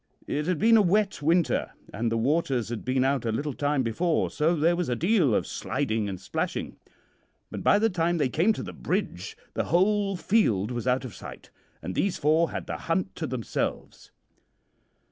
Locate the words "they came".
8.17-8.51